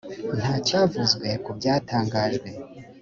[0.39, 2.49] nta cyavuzwe ku byatangajwe.